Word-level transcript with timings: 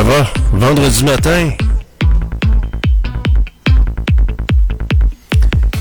ça 0.00 0.06
va? 0.06 0.26
Vendredi 0.54 1.04
matin? 1.04 1.50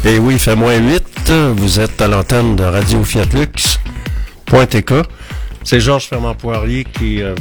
Et 0.04 0.16
eh 0.16 0.20
oui, 0.20 0.34
il 0.34 0.40
fait 0.40 0.58
moins 0.58 0.76
8. 0.76 1.32
Vous 1.56 1.80
êtes 1.80 2.02
à 2.02 2.10
l'antenne 2.10 2.58
de 2.58 2.64
Radio 2.64 3.02
Fiat 3.06 3.24
C'est 5.64 5.80
Georges 5.80 6.08
Fermant 6.08 6.36
Poirier 6.36 6.84
qui, 6.84 7.22
euh, 7.22 7.34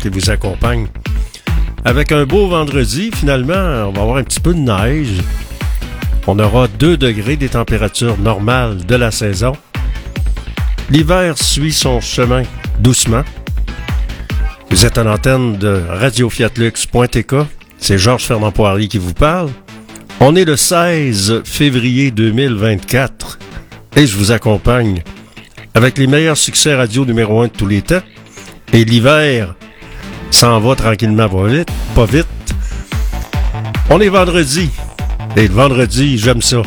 qui 0.00 0.10
vous 0.10 0.30
accompagne. 0.30 0.86
Avec 1.84 2.12
un 2.12 2.24
beau 2.24 2.46
vendredi, 2.46 3.10
finalement, 3.12 3.88
on 3.88 3.92
va 3.92 4.02
avoir 4.02 4.16
un 4.18 4.22
petit 4.22 4.40
peu 4.40 4.54
de 4.54 4.60
neige. 4.60 5.22
On 6.28 6.38
aura 6.38 6.68
2 6.68 6.96
degrés 6.96 7.36
des 7.36 7.48
températures 7.48 8.18
normales 8.18 8.86
de 8.86 8.94
la 8.94 9.10
saison. 9.10 9.54
L'hiver 10.88 11.36
suit 11.36 11.72
son 11.72 12.00
chemin 12.00 12.44
doucement. 12.78 13.24
Vous 14.72 14.86
êtes 14.86 14.96
à 14.96 15.04
l'antenne 15.04 15.58
de 15.58 15.82
radiofiatlux.tk. 15.86 17.34
C'est 17.76 17.98
Georges 17.98 18.24
Fernand 18.24 18.52
Poirier 18.52 18.88
qui 18.88 18.96
vous 18.96 19.12
parle. 19.12 19.50
On 20.18 20.34
est 20.34 20.46
le 20.46 20.56
16 20.56 21.42
février 21.44 22.10
2024 22.10 23.38
et 23.96 24.06
je 24.06 24.16
vous 24.16 24.32
accompagne 24.32 25.02
avec 25.74 25.98
les 25.98 26.06
meilleurs 26.06 26.38
succès 26.38 26.74
radio 26.74 27.04
numéro 27.04 27.42
1 27.42 27.48
de 27.48 27.52
tous 27.52 27.66
les 27.66 27.82
temps. 27.82 28.00
Et 28.72 28.86
l'hiver 28.86 29.54
s'en 30.30 30.58
va 30.58 30.74
tranquillement 30.74 31.28
vite, 31.44 31.68
pas 31.94 32.06
vite. 32.06 32.26
On 33.90 34.00
est 34.00 34.08
vendredi. 34.08 34.70
Et 35.36 35.48
le 35.48 35.52
vendredi, 35.52 36.16
j'aime 36.16 36.40
ça. 36.40 36.62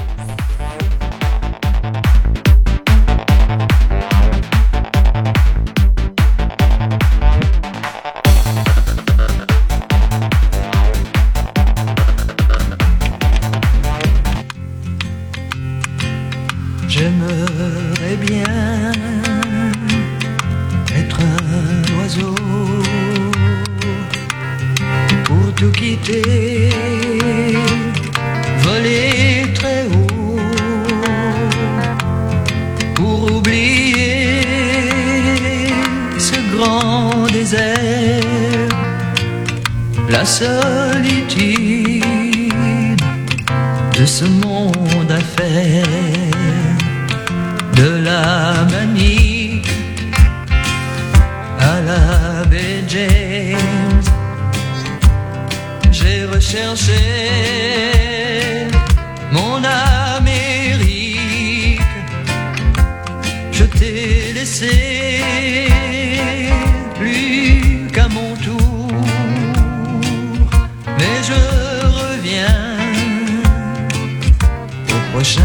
Chaque 75.28 75.44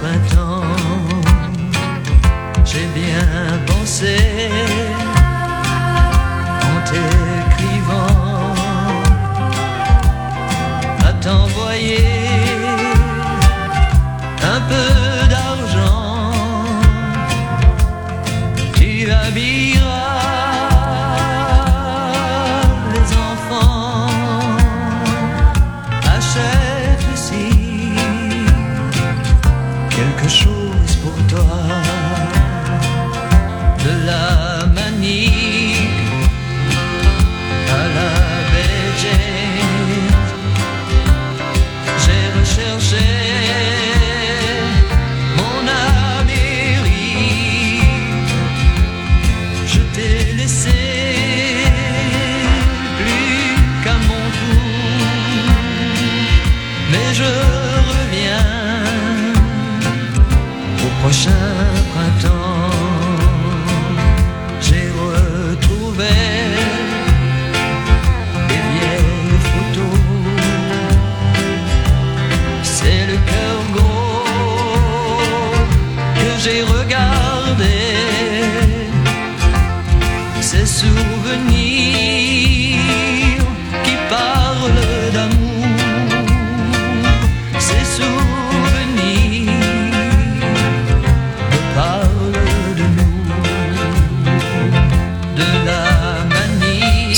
printemps, 0.00 0.64
j'ai 2.64 2.88
bien 2.92 3.60
pensé. 3.68 4.16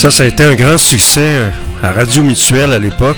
Ça, 0.04 0.10
ça 0.10 0.24
a 0.24 0.26
été 0.26 0.44
un 0.44 0.54
grand 0.54 0.76
succès 0.76 1.20
euh, 1.22 1.50
à 1.82 1.90
Radio 1.92 2.22
Mutuelle 2.22 2.74
à 2.74 2.78
l'époque, 2.78 3.16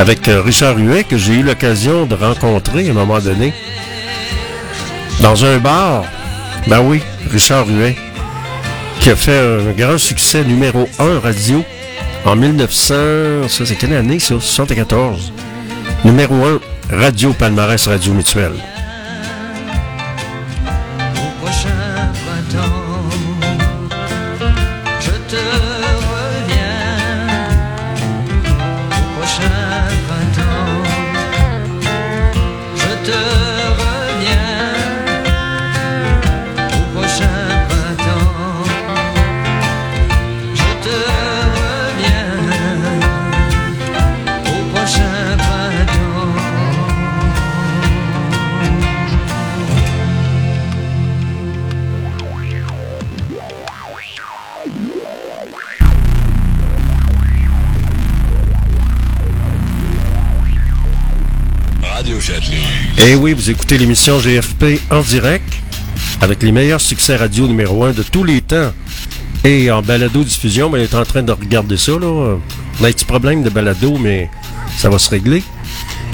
avec 0.00 0.26
euh, 0.26 0.42
Richard 0.42 0.76
Huet, 0.76 1.04
que 1.04 1.16
j'ai 1.16 1.34
eu 1.34 1.44
l'occasion 1.44 2.04
de 2.04 2.16
rencontrer 2.16 2.88
à 2.88 2.90
un 2.90 2.94
moment 2.94 3.20
donné, 3.20 3.54
dans 5.20 5.44
un 5.44 5.58
bar. 5.58 6.02
Ben 6.66 6.80
oui, 6.80 7.00
Richard 7.30 7.68
Huet, 7.68 7.94
qui 8.98 9.10
a 9.10 9.14
fait 9.14 9.38
un 9.38 9.70
grand 9.70 9.96
succès 9.96 10.42
numéro 10.42 10.88
1 10.98 11.20
radio 11.20 11.64
en 12.24 12.34
1900, 12.34 13.48
ça 13.48 13.64
c'est 13.64 13.76
quelle 13.76 13.94
année, 13.94 14.18
ça? 14.18 14.34
74. 14.40 15.32
Numéro 16.04 16.34
1, 16.44 16.60
Radio 16.90 17.32
Palmarès 17.34 17.86
Radio 17.86 18.14
Mutuelle. 18.14 18.73
Eh 63.06 63.16
oui, 63.16 63.34
vous 63.34 63.50
écoutez 63.50 63.76
l'émission 63.76 64.18
GFP 64.18 64.80
en 64.90 65.02
direct 65.02 65.44
avec 66.22 66.42
les 66.42 66.52
meilleurs 66.52 66.80
succès 66.80 67.16
radio 67.16 67.46
numéro 67.46 67.84
1 67.84 67.92
de 67.92 68.02
tous 68.02 68.24
les 68.24 68.40
temps. 68.40 68.72
Et 69.44 69.70
en 69.70 69.82
balado-diffusion, 69.82 70.74
il 70.74 70.84
est 70.84 70.94
en 70.94 71.04
train 71.04 71.22
de 71.22 71.32
regarder 71.32 71.76
ça. 71.76 71.92
Là. 71.92 72.06
On 72.06 72.40
a 72.82 72.88
un 72.88 72.92
petit 72.92 73.04
problème 73.04 73.42
de 73.42 73.50
balado, 73.50 73.98
mais 73.98 74.30
ça 74.78 74.88
va 74.88 74.98
se 74.98 75.10
régler. 75.10 75.42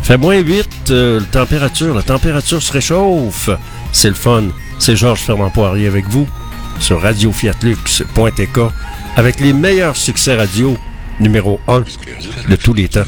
Fait 0.02 0.16
moins 0.16 0.38
8, 0.38 0.68
euh, 0.90 1.20
la 1.20 1.26
température. 1.26 1.94
La 1.94 2.02
température 2.02 2.60
se 2.60 2.72
réchauffe. 2.72 3.50
C'est 3.92 4.08
le 4.08 4.14
fun. 4.14 4.48
C'est 4.80 4.96
Georges 4.96 5.20
Fernand 5.20 5.50
Poirier 5.50 5.86
avec 5.86 6.08
vous 6.08 6.26
sur 6.80 7.00
radiofiatlux.tk 7.00 8.58
avec 9.16 9.38
les 9.38 9.52
meilleurs 9.52 9.96
succès 9.96 10.34
radio 10.34 10.76
numéro 11.20 11.60
1 11.68 11.84
de 12.48 12.56
tous 12.56 12.74
les 12.74 12.88
temps. 12.88 13.04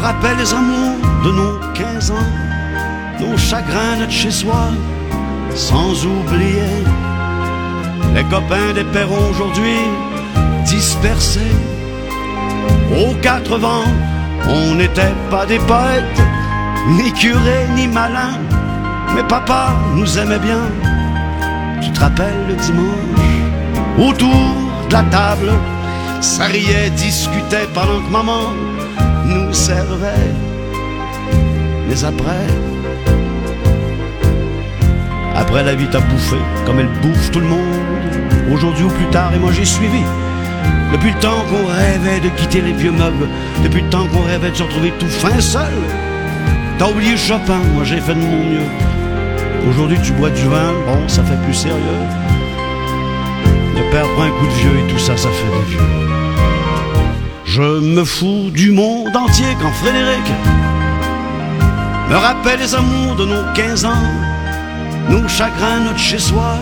Rappelle 0.00 0.38
les 0.38 0.52
amours 0.52 0.96
de 1.24 1.30
nos 1.32 1.60
15 1.74 2.10
ans, 2.10 2.30
nos 3.20 3.36
chagrins 3.36 3.98
de 4.04 4.10
chez 4.10 4.30
soi, 4.30 4.68
sans 5.54 6.06
oublier 6.06 6.84
les 8.14 8.24
copains 8.24 8.72
des 8.74 8.84
perrons 8.84 9.30
aujourd'hui 9.30 9.76
dispersés. 10.64 11.54
Aux 12.98 13.14
quatre 13.20 13.56
vents, 13.58 13.90
on 14.48 14.74
n'était 14.74 15.14
pas 15.30 15.46
des 15.46 15.58
poètes, 15.58 16.22
ni 16.88 17.12
curés, 17.12 17.66
ni 17.76 17.86
malins, 17.86 18.38
mais 19.14 19.22
papa 19.22 19.72
nous 19.94 20.18
aimait 20.18 20.38
bien. 20.38 20.64
Tu 21.82 21.90
te 21.90 22.00
rappelles 22.00 22.46
le 22.48 22.54
dimanche? 22.54 24.08
Autour 24.08 24.54
de 24.88 24.92
la 24.92 25.02
table, 25.04 25.52
ça 26.20 26.44
riait, 26.44 26.90
discutait 26.90 27.68
pendant 27.74 28.00
que 28.00 28.10
maman 28.10 28.69
Mais 31.88 32.04
après, 32.04 32.46
après 35.34 35.64
la 35.64 35.74
vie 35.74 35.88
t'a 35.88 35.98
bouffé, 35.98 36.36
comme 36.64 36.78
elle 36.78 36.88
bouffe 37.02 37.30
tout 37.32 37.40
le 37.40 37.46
monde. 37.46 37.58
Aujourd'hui 38.52 38.84
ou 38.84 38.90
plus 38.90 39.06
tard, 39.06 39.32
et 39.34 39.38
moi 39.38 39.50
j'ai 39.52 39.64
suivi. 39.64 40.02
Depuis 40.92 41.10
le 41.10 41.18
temps 41.18 41.44
qu'on 41.48 41.66
rêvait 41.66 42.20
de 42.20 42.28
quitter 42.28 42.60
les 42.60 42.72
vieux 42.72 42.92
meubles, 42.92 43.28
depuis 43.64 43.82
le 43.82 43.88
temps 43.88 44.06
qu'on 44.06 44.22
rêvait 44.22 44.50
de 44.50 44.56
se 44.56 44.62
retrouver 44.62 44.92
tout 45.00 45.08
fin 45.08 45.40
seul. 45.40 45.72
T'as 46.78 46.88
oublié 46.88 47.16
Chopin, 47.16 47.58
moi 47.74 47.82
j'ai 47.82 48.00
fait 48.00 48.14
de 48.14 48.20
mon 48.20 48.44
mieux. 48.50 48.70
Aujourd'hui 49.68 49.98
tu 50.04 50.12
bois 50.12 50.30
du 50.30 50.44
vin, 50.44 50.72
bon, 50.86 51.08
ça 51.08 51.24
fait 51.24 51.42
plus 51.44 51.54
sérieux. 51.54 51.76
De 53.76 53.90
perdre 53.90 54.22
un 54.22 54.30
coup 54.30 54.46
de 54.46 54.52
vieux 54.52 54.78
et 54.78 54.92
tout 54.92 54.98
ça, 54.98 55.16
ça 55.16 55.28
fait 55.28 55.58
des 55.58 55.70
vieux. 55.70 56.29
Je 57.60 57.66
me 57.66 58.04
fous 58.04 58.50
du 58.54 58.70
monde 58.70 59.14
entier 59.14 59.54
quand 59.60 59.70
Frédéric 59.72 60.24
me 62.08 62.16
rappelle 62.16 62.58
les 62.58 62.74
amours 62.74 63.16
de 63.16 63.26
nos 63.26 63.52
15 63.54 63.84
ans, 63.84 64.08
nos 65.10 65.28
chagrins, 65.28 65.80
notre 65.84 65.98
chez-soi, 65.98 66.54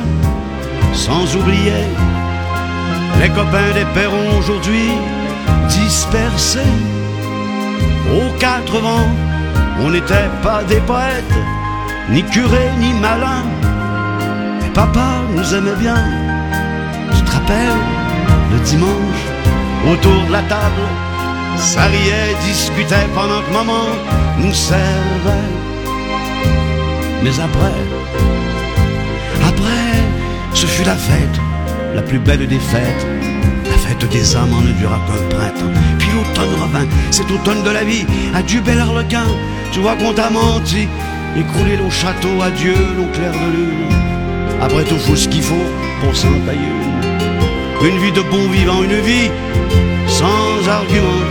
sans 0.93 1.37
oublier 1.37 1.85
les 3.21 3.28
copains 3.28 3.71
des 3.75 3.85
perrons 3.95 4.38
aujourd'hui 4.40 4.90
dispersés 5.69 6.75
aux 8.12 8.37
quatre 8.40 8.81
vents. 8.81 9.09
On 9.81 9.90
n'était 9.90 10.31
pas 10.43 10.64
des 10.64 10.81
poètes, 10.81 11.38
ni 12.11 12.25
curés, 12.25 12.73
ni 12.81 12.93
malins, 12.95 13.47
mais 14.61 14.71
papa 14.71 15.23
nous 15.33 15.55
aimait 15.55 15.78
bien. 15.78 16.02
Tu 17.14 17.23
te 17.23 17.31
rappelles, 17.31 17.78
le 18.50 18.59
dimanche, 18.64 19.38
autour 19.87 20.27
de 20.27 20.33
la 20.33 20.43
table, 20.43 20.83
ça 21.57 21.85
riait, 21.85 22.35
discutait 22.45 23.07
pendant 23.15 23.43
que 23.43 23.53
maman 23.53 23.87
nous 24.39 24.55
servait. 24.55 25.49
Mais 27.23 27.41
après, 27.41 27.79
après, 29.47 29.95
ce 30.55 30.67
fut 30.67 30.85
la 30.85 30.97
fête, 30.97 31.41
la 31.95 32.03
plus 32.03 32.19
belle 32.19 32.47
des 32.47 32.59
fêtes, 32.59 33.07
la 33.65 33.77
fête 33.77 34.09
des 34.11 34.37
âmes 34.37 34.53
en 34.53 34.61
ne 34.61 34.73
dura 34.73 34.99
qu'un 35.07 35.37
printemps. 35.37 35.89
automne 36.21 36.55
revint, 36.61 36.89
cet 37.11 37.31
automne 37.31 37.63
de 37.63 37.71
la 37.71 37.85
vie. 37.85 38.07
Adieu, 38.35 38.61
bel 38.61 38.79
arlequin, 38.79 39.27
tu 39.73 39.81
vois 39.81 39.97
qu'on 39.97 40.13
t'a 40.13 40.31
menti. 40.31 40.89
Écrouler 41.37 41.77
nos 41.77 41.91
châteaux, 41.91 42.43
adieu, 42.43 42.75
nos 42.97 43.07
clairs 43.13 43.33
de 43.33 43.57
lune. 43.57 43.89
Après 44.61 44.85
tout, 44.85 44.99
faut 44.99 45.17
ce 45.17 45.29
qu'il 45.29 45.43
faut 45.43 45.67
pour 46.01 46.17
s'en 46.17 46.33
tailler 46.47 46.98
une. 47.83 47.99
Vie 47.99 48.13
de 48.13 48.23
bon 48.23 48.49
vivant, 48.51 48.83
une 48.83 49.01
vie 49.01 49.31
sans 50.07 50.69
argument. 50.69 51.23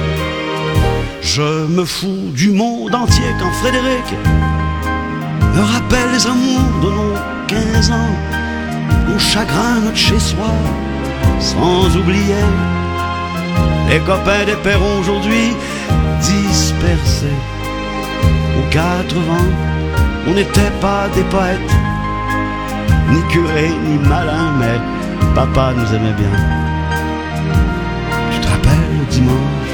Je 1.22 1.68
me 1.68 1.86
fous 1.86 2.32
du 2.34 2.52
monde 2.52 2.94
entier 2.96 3.32
quand 3.40 3.52
Frédéric 3.62 4.08
me 5.56 5.62
rappelle 5.62 6.12
les 6.14 6.26
amours 6.26 6.80
de 6.84 6.90
nos 6.90 7.14
15 7.48 7.92
ans, 7.92 8.16
nos 9.08 9.20
chagrins, 9.20 9.80
notre 9.84 9.98
chez-soi, 9.98 10.52
sans 11.40 11.96
oublier 11.98 12.46
les 13.90 14.00
copains 14.00 14.46
des 14.46 14.56
perrons 14.64 15.00
aujourd'hui 15.00 15.56
dispersés 16.22 17.40
aux 18.58 18.70
quatre 18.70 19.16
vents. 19.16 19.54
On 20.28 20.34
n'était 20.34 20.74
pas 20.82 21.08
des 21.16 21.24
poètes, 21.24 21.76
ni 23.10 23.22
curés, 23.32 23.74
ni 23.86 23.98
malins, 24.08 24.54
mais 24.60 24.97
papa 25.38 25.72
nous 25.78 25.90
aimait 25.96 26.14
bien. 26.14 26.36
Tu 28.32 28.40
te 28.40 28.48
rappelles 28.48 28.94
le 29.00 29.06
dimanche, 29.06 29.72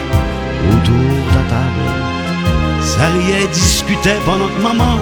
autour 0.71 1.07
de 1.27 1.31
la 1.37 1.43
table, 1.53 1.85
ça 2.81 3.05
riait, 3.15 3.47
discutait 3.47 4.19
pendant 4.25 4.49
que 4.53 4.61
maman 4.61 4.97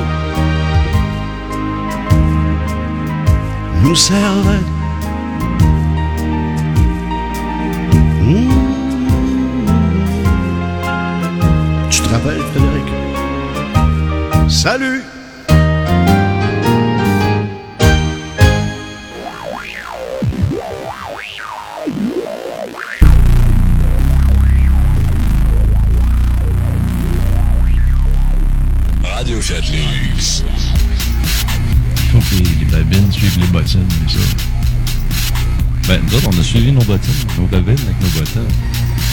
nous 3.81 3.95
servait. 3.95 4.65
Mmh. 8.21 8.51
Tu 11.89 12.01
te 12.01 12.09
rappelles, 12.13 12.43
Frédéric? 12.51 12.87
Salut 14.47 15.00
Radio 29.53 29.73
Chatloose. 29.73 30.43
Faut 32.11 32.19
que 32.19 32.35
les, 32.35 32.49
les 32.59 32.65
babines 32.65 33.11
suivent 33.11 33.39
les 33.39 33.47
bottines, 33.47 33.85
mais 34.01 34.11
ça. 34.11 34.19
Ben, 35.87 36.01
nous 36.05 36.15
autres, 36.15 36.29
on 36.33 36.39
a 36.39 36.43
suivi 36.43 36.71
nos 36.71 36.83
bottines, 36.83 37.13
nos 37.37 37.47
babines 37.47 37.77
avec 37.83 38.01
nos 38.01 38.19
bottines. 38.19 38.47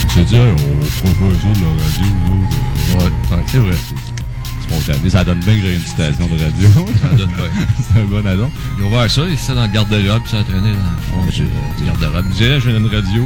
On 0.05 0.11
s'est 0.11 0.25
dit, 0.25 0.37
hey, 0.37 0.53
on 0.53 0.85
fera 0.85 1.13
pas 1.15 1.35
ça 1.41 1.49
de 1.49 1.65
la 1.65 1.71
radio, 1.83 2.07
nous 2.27 2.43
autres. 2.43 2.57
euh. 2.91 2.99
Ouais, 2.99 3.37
ouais, 3.37 3.45
c'est 3.49 3.59
vrai. 3.59 3.77
C'est 3.77 4.75
spontané. 4.85 5.11
Ça 5.11 5.25
donne 5.25 5.41
bien 5.41 5.55
que 5.57 5.61
j'ai 5.63 5.75
une 5.75 5.81
station 5.87 6.27
de 6.27 6.43
radio. 6.45 6.69
Ça 7.03 7.09
donne 7.17 7.33
bien. 7.35 7.67
c'est 7.93 8.01
un 8.01 8.05
bon 8.05 8.27
addon. 8.27 8.51
Ils 8.79 8.85
ont 8.85 8.89
ouvert 8.89 9.11
ça, 9.11 9.23
ils 9.27 9.35
étaient 9.35 9.55
dans 9.55 9.63
le 9.63 9.69
garde-robe, 9.73 10.23
puis 10.23 10.31
ça 10.31 10.39
entraîné 10.39 10.73
dans 10.73 11.23
le 11.23 11.31
fond 11.33 11.43
du 11.79 11.85
garde-robe. 11.87 12.27
Je 12.33 12.37
dirais, 12.37 12.61
j'ai 12.61 12.77
une 12.77 12.87
radio, 12.87 13.25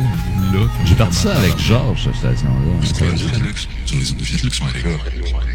là. 0.53 0.67
J'ai 0.87 0.95
parti 0.95 1.17
ça 1.19 1.37
avec 1.37 1.59
Georges, 1.59 2.05
cette 2.05 2.17
station-là. 2.17 3.07
Radio 3.11 3.29
Chatloose. 3.29 3.69
Sur 3.85 3.99
les 3.99 4.11
ondes 4.13 4.19
de 4.19 4.25
Chatloose.fr. 4.25 4.87
Lights 4.87 5.52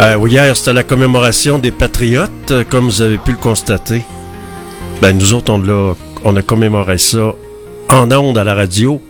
Euh, 0.00 0.26
hier, 0.26 0.56
c'était 0.56 0.72
la 0.72 0.82
commémoration 0.82 1.58
des 1.58 1.70
Patriotes, 1.70 2.30
euh, 2.52 2.64
comme 2.64 2.86
vous 2.86 3.02
avez 3.02 3.18
pu 3.18 3.32
le 3.32 3.36
constater. 3.36 4.02
Ben, 5.02 5.12
nous 5.16 5.34
autres, 5.34 5.52
on 6.24 6.36
a 6.36 6.42
commémoré 6.42 6.96
ça 6.96 7.34
en 7.90 8.10
ondes 8.10 8.38
à 8.38 8.44
la 8.44 8.54
radio. 8.54 9.02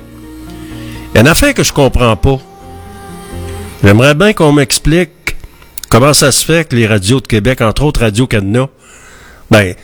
Il 1.13 1.15
y 1.15 1.19
a 1.19 1.21
une 1.21 1.29
affaire 1.29 1.55
que 1.55 1.63
je 1.63 1.73
comprends 1.73 2.17
pas. 2.17 2.39
J'aimerais 3.85 4.17
bien 4.17 4.33
qu'on 4.33 4.53
m'explique 4.53 5.37
comment 5.89 6.13
ça 6.13 6.33
se 6.33 6.45
fait 6.45 6.69
que 6.69 6.75
les 6.75 6.89
radios 6.89 7.21
de 7.21 7.27
Québec, 7.29 7.61
entre 7.61 7.85
autres 7.85 8.01
Radio-Canada, 8.01 8.69
ben, 9.49 9.75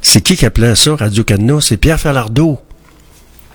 c'est 0.00 0.22
qui 0.22 0.34
qui 0.34 0.46
appelait 0.46 0.74
ça 0.76 0.96
Radio-Canada? 0.96 1.58
C'est 1.60 1.76
Pierre 1.76 2.00
Falardeau. 2.00 2.58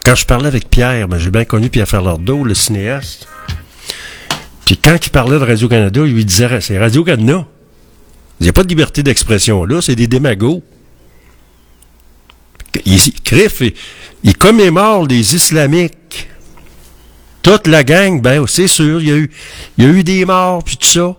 Quand 0.06 0.14
je 0.14 0.28
parlais 0.28 0.48
avec 0.48 0.70
Pierre, 0.70 1.08
ben, 1.08 1.18
j'ai 1.18 1.32
bien 1.32 1.46
connu 1.46 1.70
Pierre 1.70 1.88
Falardeau, 1.88 2.44
le 2.44 2.54
cinéaste. 2.54 3.28
Puis 4.70 4.78
quand 4.78 5.04
il 5.04 5.10
parlait 5.10 5.40
de 5.40 5.44
Radio-Canada, 5.44 6.02
il 6.06 6.14
lui 6.14 6.26
disait 6.26 6.62
c'est 6.62 6.78
Radio-Canada. 6.78 7.48
Il 8.40 8.44
n'y 8.44 8.50
a 8.50 8.54
pas 8.54 8.62
de 8.62 8.70
liberté 8.70 9.02
d'expression 9.02 9.66
là, 9.66 9.82
c'est 9.82 9.96
des 9.96 10.06
démagos. 10.06 10.62
Il, 12.86 13.00
Criff, 13.24 13.62
il, 13.62 13.74
il 14.22 14.38
commémore 14.38 15.08
les 15.08 15.34
islamiques. 15.34 16.30
Toute 17.42 17.66
la 17.66 17.84
gang, 17.84 18.22
ben 18.22 18.46
c'est 18.46 18.68
sûr, 18.68 19.02
il 19.02 19.08
y 19.08 19.12
a 19.12 19.16
eu, 19.16 19.32
il 19.80 19.86
y 19.86 19.88
a 19.88 19.90
eu 19.90 20.04
des 20.04 20.24
morts, 20.24 20.64
puis 20.64 20.78
tout 20.78 20.86
ça. 20.86 21.16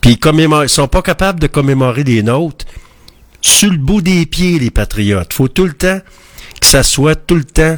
Puis 0.00 0.18
ils 0.18 0.62
ils 0.62 0.68
sont 0.70 0.88
pas 0.88 1.02
capables 1.02 1.40
de 1.40 1.48
commémorer 1.48 2.04
des 2.04 2.22
nôtres. 2.22 2.64
Sur 3.42 3.70
le 3.70 3.76
bout 3.76 4.00
des 4.00 4.24
pieds, 4.24 4.58
les 4.58 4.70
patriotes. 4.70 5.34
Faut 5.34 5.48
tout 5.48 5.66
le 5.66 5.74
temps 5.74 6.00
que 6.58 6.66
ça 6.66 6.82
soit 6.82 7.16
tout 7.16 7.34
le 7.34 7.44
temps 7.44 7.76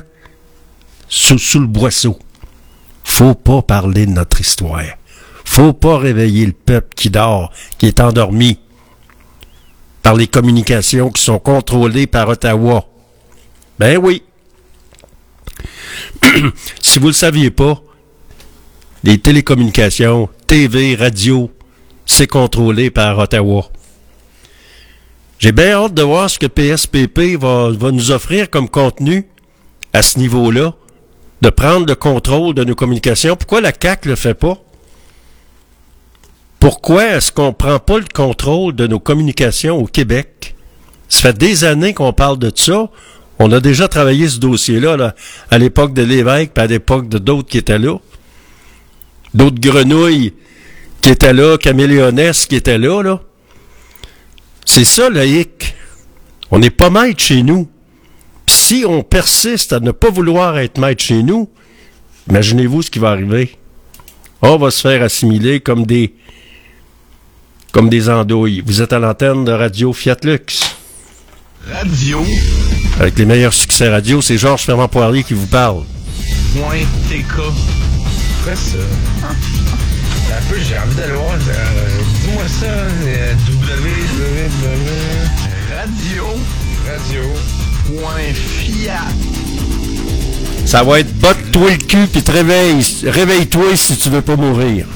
sous, 1.09 1.39
sous 1.39 1.59
le 1.59 1.67
boisseau. 1.67 2.17
Faut 3.05 3.35
pas 3.35 3.63
parler 3.63 4.07
de 4.07 4.13
notre 4.13 4.41
histoire. 4.41 4.97
Faut 5.45 5.73
pas 5.73 5.99
réveiller 5.99 6.47
le 6.47 6.53
peuple 6.53 6.95
qui 6.97 7.11
dort, 7.11 7.53
qui 7.79 7.87
est 7.87 8.01
endormi 8.01 8.59
par 10.03 10.15
les 10.15 10.27
communications 10.27 11.11
qui 11.11 11.23
sont 11.23 11.39
contrôlées 11.39 12.07
par 12.07 12.29
Ottawa. 12.29 12.87
Ben 13.79 13.99
oui. 13.99 14.23
si 16.81 16.99
vous 16.99 17.09
le 17.09 17.13
saviez 17.13 17.51
pas, 17.51 17.81
les 19.05 19.19
télécommunications, 19.19 20.29
TV, 20.47 20.95
radio, 20.95 21.51
c'est 22.07 22.27
contrôlé 22.27 22.91
par 22.91 23.19
Ottawa. 23.19 23.71
J'ai 25.39 25.53
bien 25.53 25.73
hâte 25.73 25.95
de 25.95 26.03
voir 26.03 26.31
ce 26.31 26.39
que 26.39 26.47
PSPP 26.47 27.39
va, 27.39 27.71
va 27.71 27.91
nous 27.91 28.11
offrir 28.11 28.49
comme 28.51 28.69
contenu 28.69 29.27
à 29.93 30.03
ce 30.03 30.19
niveau-là, 30.19 30.75
de 31.45 31.51
prendre 31.51 31.87
le 31.87 31.95
contrôle 31.95 32.55
de 32.55 32.65
nos 32.65 32.75
communications. 32.75 33.37
Pourquoi 33.37 33.61
la 33.61 33.71
CAQ 33.79 34.09
le 34.09 34.17
fait 34.17 34.33
pas? 34.33 34.57
Pourquoi 36.59 37.05
est-ce 37.17 37.31
qu'on 37.31 37.53
prend 37.53 37.79
pas 37.79 37.99
le 37.99 38.07
contrôle 38.11 38.75
de 38.75 38.87
nos 38.87 38.99
communications 38.99 39.77
au 39.77 39.85
Québec? 39.85 40.55
Ça 41.11 41.21
fait 41.21 41.37
des 41.37 41.65
années 41.65 41.93
qu'on 41.93 42.15
parle 42.15 42.39
de 42.39 42.51
ça. 42.55 42.89
On 43.39 43.53
a 43.53 43.61
déjà 43.61 43.89
travaillé 43.89 44.27
ce 44.27 44.39
dossier-là 44.39 44.97
là, 44.97 45.15
à 45.51 45.59
l'époque 45.59 45.93
de 45.93 46.01
l'évêque, 46.01 46.55
puis 46.55 46.65
à 46.65 46.67
l'époque 46.67 47.11
de 47.11 47.19
d'autres 47.19 47.51
qui 47.51 47.59
étaient 47.59 47.79
là. 47.79 47.99
D'autres 49.35 49.61
grenouilles 49.61 50.33
qui 51.03 51.11
étaient 51.11 51.35
là, 51.35 51.59
caméléonesses 51.59 52.47
qui 52.47 52.57
étaient 52.57 52.79
là, 52.79 53.03
là. 53.03 53.21
C'est 54.65 54.87
ça, 54.87 55.11
le 55.11 55.27
hic. 55.27 55.75
On 56.51 56.59
n'est 56.59 56.71
pas 56.71 56.89
maître 56.89 57.23
chez 57.23 57.43
nous. 57.43 57.69
Si 58.67 58.83
on 58.89 59.03
persiste 59.03 59.75
à 59.75 59.81
ne 59.81 59.91
pas 59.91 60.09
vouloir 60.09 60.57
être 60.59 60.79
maître 60.79 61.03
chez 61.05 61.23
nous, 61.23 61.51
imaginez-vous 62.31 62.81
ce 62.81 62.91
qui 62.91 62.99
va 62.99 63.11
arriver. 63.11 63.59
On 64.41 64.57
va 64.57 64.71
se 64.71 64.81
faire 64.81 65.03
assimiler 65.03 65.61
comme 65.61 65.85
des 65.85 66.15
comme 67.73 67.91
des 67.91 68.09
andouilles. 68.09 68.63
Vous 68.65 68.81
êtes 68.81 68.95
à 68.95 68.99
l'antenne 68.99 69.45
de 69.45 69.53
Radio 69.53 69.93
Fiat 69.93 70.17
Lux. 70.23 70.63
Radio. 71.71 72.25
Avec 72.99 73.19
les 73.19 73.27
meilleurs 73.27 73.53
succès 73.53 73.91
radio, 73.91 74.23
c'est 74.23 74.39
Georges 74.39 74.63
Fermand 74.63 74.89
Poirier 74.89 75.25
qui 75.25 75.35
vous 75.35 75.47
parle. 75.47 75.83
Point 76.55 76.87
TK. 77.11 77.37
Quoi 78.45 78.57
ça? 78.57 78.79
Un 79.29 80.43
peu, 80.51 80.57
j'ai 80.59 80.79
envie 80.79 80.95
d'aller 80.97 81.13
voir. 81.13 81.35
euh, 81.35 82.01
Dis-moi 82.23 82.49
ça. 82.49 82.65
euh, 82.67 83.35
Ça 90.67 90.83
va 90.83 91.01
être 91.01 91.13
botte-toi 91.19 91.71
le 91.71 91.77
cul 91.77 92.07
puis 92.13 92.23
te 92.23 92.31
réveille. 92.31 92.85
Réveille-toi 93.05 93.77
si 93.77 93.97
tu 93.97 94.11
veux 94.11 94.23
pas 94.23 94.37
mourir. 94.37 94.87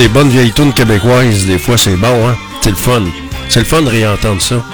Des 0.00 0.08
bonnes 0.08 0.30
vieilles 0.30 0.52
tunes 0.52 0.72
québécoises. 0.72 1.44
Des 1.44 1.58
fois, 1.58 1.76
c'est 1.76 1.96
bon, 1.96 2.26
hein? 2.26 2.34
C'est 2.62 2.70
le 2.70 2.76
fun. 2.76 3.02
C'est 3.50 3.60
le 3.60 3.66
fun 3.66 3.82
de 3.82 3.90
réentendre 3.90 4.40
ça. 4.40 4.64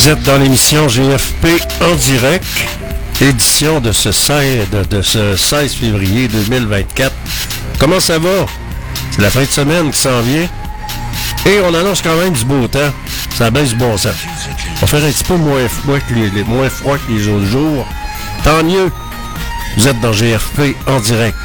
Vous 0.00 0.08
êtes 0.08 0.22
dans 0.22 0.38
l'émission 0.38 0.86
GFP 0.86 1.46
en 1.82 1.94
direct, 1.94 2.46
édition 3.20 3.80
de 3.80 3.92
ce 3.92 4.10
16, 4.10 4.70
de, 4.70 4.96
de 4.96 5.02
ce 5.02 5.36
16 5.36 5.74
février 5.74 6.26
2024. 6.26 7.12
Comment 7.78 8.00
ça 8.00 8.18
va? 8.18 8.46
C'est 9.10 9.20
la 9.20 9.28
fin 9.28 9.42
de 9.42 9.44
semaine 9.44 9.90
qui 9.90 9.98
s'en 9.98 10.22
vient. 10.22 10.48
Et 11.44 11.60
on 11.66 11.74
annonce 11.74 12.00
quand 12.00 12.16
même 12.16 12.32
du 12.32 12.46
beau 12.46 12.66
temps. 12.66 12.90
Ça 13.34 13.50
baisse 13.50 13.70
du 13.70 13.74
bon 13.74 13.98
sens. 13.98 14.14
On 14.76 14.80
va 14.80 14.86
faire 14.86 15.04
un 15.04 15.12
petit 15.12 15.24
peu 15.24 15.36
moins 15.36 15.68
moins 16.46 16.70
froid 16.70 16.96
que 16.96 17.12
les 17.12 17.28
autres 17.28 17.44
jours. 17.44 17.86
Tant 18.42 18.64
mieux. 18.64 18.90
Vous 19.76 19.86
êtes 19.86 20.00
dans 20.00 20.12
GFP 20.12 20.76
en 20.86 20.98
direct. 21.00 21.36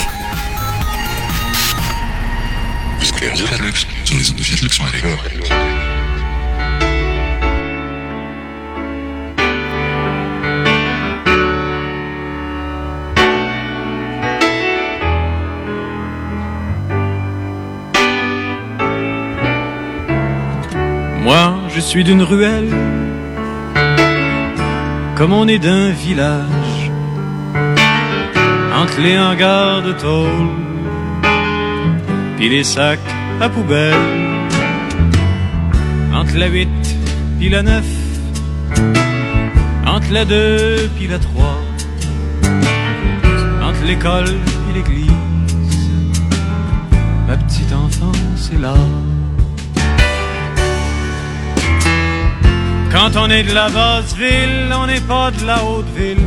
Moi, 21.26 21.56
je 21.70 21.80
suis 21.80 22.04
d'une 22.04 22.22
ruelle, 22.22 22.70
comme 25.16 25.34
on 25.34 25.48
est 25.48 25.58
d'un 25.58 25.90
village, 25.90 26.92
entre 28.76 29.02
les 29.02 29.18
hangars 29.18 29.82
de 29.82 29.94
tôle, 29.94 30.52
puis 32.38 32.48
les 32.48 32.64
sacs 32.64 33.00
à 33.42 33.50
poubelle, 33.50 33.96
entre 36.14 36.38
la 36.38 36.46
8 36.46 36.70
puis 37.40 37.50
la 37.50 37.64
9, 37.64 37.84
entre 39.88 40.14
la 40.14 40.26
2 40.26 40.92
puis 40.96 41.08
la 41.08 41.18
3, 41.18 41.44
entre 43.64 43.84
l'école 43.88 44.30
et 44.70 44.74
l'église, 44.76 45.10
ma 47.28 47.36
petite 47.36 47.74
enfance 47.74 48.52
est 48.54 48.62
là. 48.62 48.76
Quand 52.96 53.18
on 53.18 53.30
est 53.30 53.44
de 53.44 53.54
la 53.54 53.68
basse 53.68 54.16
ville, 54.16 54.74
on 54.74 54.88
n'est 54.88 55.02
pas 55.02 55.30
de 55.30 55.46
la 55.46 55.62
haute 55.66 55.94
ville. 55.98 56.26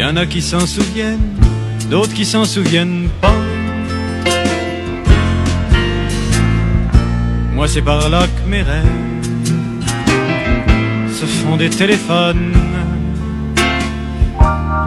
En 0.00 0.16
a 0.16 0.26
qui 0.26 0.40
s'en 0.40 0.60
souviennent, 0.60 1.34
d'autres 1.90 2.14
qui 2.14 2.24
s'en 2.24 2.44
souviennent 2.44 3.08
pas. 3.20 3.34
Moi, 7.54 7.66
c'est 7.66 7.82
par 7.82 8.08
là 8.08 8.26
que 8.26 8.48
mes 8.48 8.62
rêves 8.62 8.84
se 11.10 11.26
font 11.26 11.56
des 11.56 11.70
téléphones. 11.70 12.52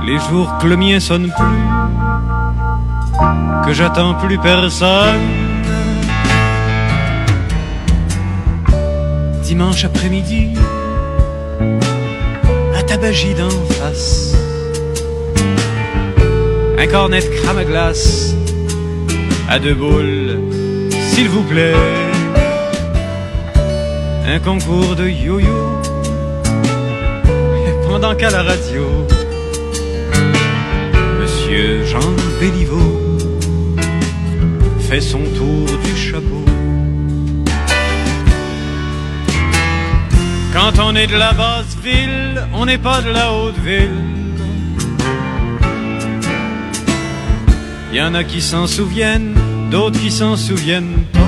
Les 0.06 0.20
jours 0.30 0.58
que 0.62 0.68
le 0.68 0.78
mien 0.78 1.02
sonne 1.02 1.30
plus, 1.36 1.66
que 3.66 3.74
j'attends 3.74 4.14
plus 4.14 4.38
personne. 4.38 5.47
Dimanche 9.48 9.86
après-midi, 9.86 10.50
à 12.78 12.84
Tabagie 12.84 13.34
d'en 13.34 13.50
face. 13.80 14.36
Un 16.78 16.88
cornet 16.88 17.22
de 17.22 17.28
crème 17.28 17.58
à 17.58 17.64
glace, 17.64 18.36
à 19.48 19.58
deux 19.58 19.74
boules, 19.74 20.42
s'il 21.10 21.30
vous 21.30 21.44
plaît. 21.44 21.82
Un 24.28 24.40
concours 24.40 24.98
de 24.98 25.08
yo-yo, 25.08 25.80
pendant 27.88 28.16
qu'à 28.16 28.30
la 28.30 28.44
radio, 28.44 28.84
Monsieur 31.22 31.86
Jean 31.86 32.10
Béliveau 32.42 32.90
fait 34.90 35.00
son 35.00 35.24
tour 35.38 35.68
du 35.86 35.96
chapeau. 35.96 36.37
Quand 40.60 40.80
on 40.80 40.96
est 40.96 41.06
de 41.06 41.16
la 41.16 41.34
basse 41.34 41.78
ville, 41.84 42.44
on 42.52 42.66
n'est 42.66 42.80
pas 42.80 43.04
de 43.04 43.12
la 43.12 43.32
haute 43.32 43.60
ville. 43.60 43.92
Y 47.94 48.02
en 48.02 48.16
a 48.16 48.24
qui 48.24 48.42
s'en 48.42 48.66
souviennent, 48.66 49.36
d'autres 49.70 50.00
qui 50.00 50.10
s'en 50.10 50.36
souviennent 50.36 51.04
pas. 51.14 51.20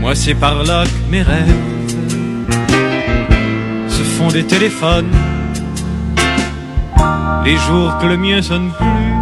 Moi, 0.00 0.16
c'est 0.16 0.34
par 0.34 0.64
là 0.64 0.82
que 0.82 1.12
mes 1.12 1.22
rêves 1.22 1.46
se 3.86 4.02
font 4.02 4.28
des 4.28 4.44
téléphones. 4.44 5.14
Les 7.44 7.56
jours 7.56 7.98
que 7.98 8.06
le 8.06 8.16
mien 8.16 8.42
sonne 8.42 8.72
plus, 8.72 9.12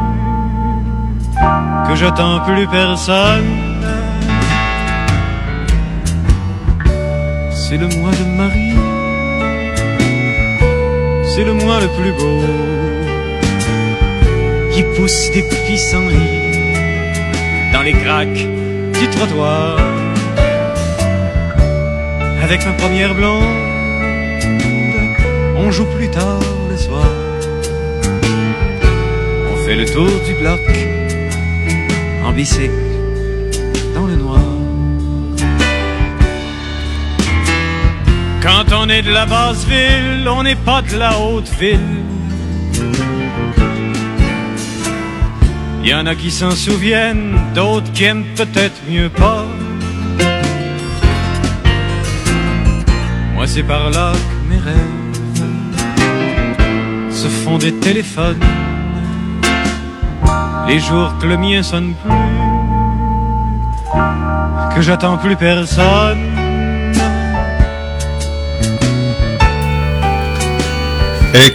que 1.87 1.97
j'attends 1.97 2.41
plus 2.47 2.67
personne. 2.67 3.58
C'est 7.69 7.77
le 7.77 7.89
mois 7.99 8.13
de 8.13 8.25
Marie, 8.25 8.73
c'est 11.29 11.45
le 11.45 11.53
mois 11.53 11.81
le 11.83 11.89
plus 11.89 12.13
beau, 12.13 12.41
qui 14.73 14.83
pousse 14.97 15.31
des 15.33 15.43
pissenlits 15.67 16.17
dans 17.75 17.83
les 17.83 17.93
craques 17.93 18.47
du 18.99 19.07
trottoir. 19.11 19.77
Avec 22.43 22.65
ma 22.65 22.73
première 22.73 23.15
blonde, 23.15 23.45
on 25.59 25.71
joue 25.71 25.85
plus 25.99 26.09
tard 26.09 26.41
le 26.71 26.77
soir. 26.79 27.13
On 29.53 29.57
fait 29.67 29.77
le 29.77 29.85
tour 29.85 30.09
du 30.27 30.33
bloc 30.41 30.63
en 32.25 32.33
bicycle 32.33 32.88
on 38.73 38.89
est 38.89 39.03
de 39.03 39.11
la 39.11 39.27
basse 39.27 39.65
ville, 39.65 40.29
on 40.29 40.43
n'est 40.43 40.57
pas 40.57 40.83
de 40.83 40.97
la 40.97 41.19
haute 41.19 41.49
ville. 41.61 41.79
Y 45.85 45.95
en 45.95 46.07
a 46.07 46.15
qui 46.15 46.31
s'en 46.31 46.51
souviennent, 46.51 47.39
d'autres 47.55 47.91
qui 47.93 48.05
aiment 48.05 48.27
peut-être 48.37 48.77
mieux 48.89 49.09
pas. 49.09 49.45
Moi 53.35 53.47
c'est 53.47 53.63
par 53.63 53.91
là 53.91 54.13
que 54.13 54.53
mes 54.53 54.61
rêves 54.61 54.99
se 57.11 57.29
font 57.29 57.59
des 57.59 57.75
téléphones. 57.75 58.45
Les 60.67 60.79
jours 60.81 61.15
que 61.21 61.27
le 61.27 61.37
mien 61.39 61.63
sonne 61.63 61.95
plus, 61.95 62.13
que 64.75 64.83
j'attends 64.83 65.17
plus 65.17 65.37
personne. 65.37 66.28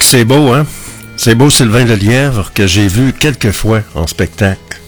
C'est 0.04 0.26
beau, 0.26 0.52
hein? 0.52 0.66
C'est 1.16 1.34
beau 1.34 1.50
Sylvain 1.50 1.86
Lelièvre 1.86 2.52
que 2.54 2.68
j'ai 2.68 2.88
vu 2.88 3.14
quelques 3.14 3.52
fois 3.52 3.82
en 3.96 4.06
spectacle. 4.06 4.82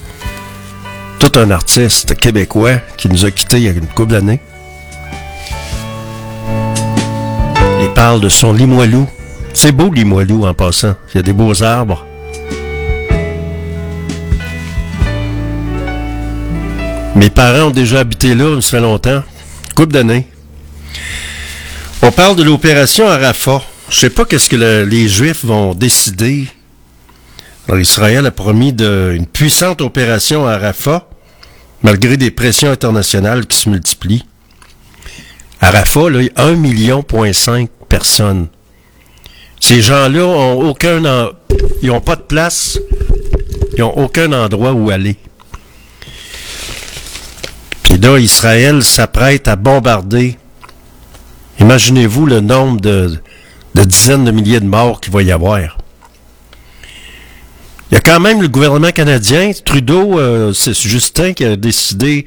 Tout 1.19 1.31
un 1.35 1.51
artiste 1.51 2.15
québécois 2.15 2.79
qui 2.97 3.07
nous 3.07 3.25
a 3.25 3.31
quittés 3.31 3.57
il 3.57 3.63
y 3.63 3.67
a 3.69 3.71
une 3.71 3.87
couple 3.87 4.11
d'années. 4.11 4.41
Il 7.81 7.89
parle 7.95 8.19
de 8.19 8.29
son 8.29 8.51
Limoilou. 8.51 9.07
C'est 9.53 9.71
beau 9.71 9.91
Limoilou 9.91 10.45
en 10.45 10.53
passant. 10.53 10.95
Il 11.13 11.17
y 11.17 11.19
a 11.19 11.23
des 11.23 11.33
beaux 11.33 11.63
arbres. 11.63 12.05
Mes 17.15 17.29
parents 17.29 17.67
ont 17.67 17.71
déjà 17.71 18.01
habité 18.01 18.35
là, 18.35 18.59
ça 18.59 18.71
fait 18.71 18.81
longtemps. 18.81 19.23
Couple 19.75 19.93
d'années. 19.93 20.27
On 22.01 22.11
parle 22.11 22.35
de 22.35 22.43
l'opération 22.43 23.07
Arafat. 23.07 23.63
Je 23.89 23.99
sais 23.99 24.09
pas 24.09 24.25
qu'est-ce 24.25 24.49
que 24.49 24.55
le- 24.55 24.83
les 24.85 25.07
Juifs 25.07 25.45
vont 25.45 25.73
décider. 25.73 26.47
Israël 27.73 28.25
a 28.25 28.31
promis 28.31 28.73
de, 28.73 29.13
une 29.15 29.25
puissante 29.25 29.81
opération 29.81 30.45
à 30.47 30.57
Rafah, 30.57 31.07
malgré 31.81 32.15
des 32.17 32.31
pressions 32.31 32.69
internationales 32.69 33.47
qui 33.47 33.57
se 33.57 33.69
multiplient. 33.69 34.25
À 35.61 35.71
Rafah, 35.71 36.09
là, 36.09 36.21
il 36.21 36.25
y 36.25 36.29
a 36.35 36.45
1,5 36.45 36.55
million 36.57 37.03
personnes. 37.89 38.47
Ces 39.59 39.81
gens-là 39.81 40.23
ont 40.25 40.61
aucun, 40.69 41.01
ils 41.81 41.89
ont 41.89 42.01
pas 42.01 42.15
de 42.15 42.21
place, 42.21 42.79
ils 43.77 43.83
ont 43.83 43.97
aucun 43.97 44.31
endroit 44.33 44.73
où 44.73 44.91
aller. 44.91 45.15
Puis 47.83 47.97
là, 47.97 48.19
Israël 48.19 48.83
s'apprête 48.83 49.47
à 49.47 49.55
bombarder. 49.55 50.37
Imaginez-vous 51.59 52.25
le 52.27 52.41
nombre 52.41 52.79
de, 52.81 53.17
de 53.75 53.83
dizaines 53.83 54.23
de 54.23 54.31
milliers 54.31 54.61
de 54.61 54.65
morts 54.65 55.01
qu'il 55.01 55.11
va 55.11 55.21
y 55.21 55.31
avoir. 55.31 55.77
Il 57.91 57.93
y 57.93 57.97
a 57.97 57.99
quand 57.99 58.21
même 58.21 58.41
le 58.41 58.47
gouvernement 58.47 58.91
canadien, 58.91 59.51
Trudeau, 59.63 60.17
euh, 60.17 60.53
c'est 60.53 60.73
Justin 60.73 61.33
qui 61.33 61.43
a 61.43 61.57
décidé 61.57 62.25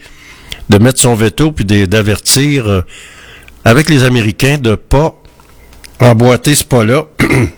de 0.69 0.79
mettre 0.79 1.01
son 1.01 1.15
veto 1.15 1.51
puis 1.51 1.65
d'avertir 1.65 2.69
euh, 2.69 2.83
avec 3.65 3.89
les 3.89 4.05
Américains 4.05 4.59
de 4.59 4.75
pas 4.75 5.17
emboîter 6.01 6.55
ce 6.55 6.65
pas-là. 6.65 7.07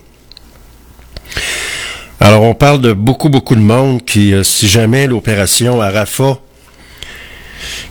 Alors 2.20 2.42
on 2.42 2.55
parle 2.55 2.81
de 2.81 2.92
beaucoup, 2.92 3.29
beaucoup 3.29 3.57
de 3.57 3.61
monde 3.61 4.05
qui, 4.05 4.33
euh, 4.33 4.44
si 4.44 4.68
jamais 4.68 5.09
l'opération 5.09 5.81
à 5.83 5.90
Rafah, 5.90 6.38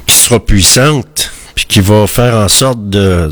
qui 0.05 0.15
sera 0.15 0.39
puissante, 0.39 1.33
qui 1.67 1.79
va 1.79 2.07
faire 2.07 2.35
en 2.35 2.47
sorte 2.47 2.89
de, 2.89 3.29